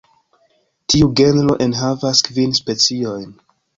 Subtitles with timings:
[0.93, 3.29] Tiu genro enhavas kvin speciojn.